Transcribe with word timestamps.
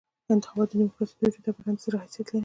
انتخابات 0.33 0.69
د 0.71 0.73
ډیموکراسۍ 0.79 1.13
د 1.17 1.21
وجود 1.23 1.45
او 1.49 1.55
بدن 1.57 1.75
د 1.77 1.81
زړه 1.83 1.97
حیثیت 2.03 2.27
لري. 2.29 2.39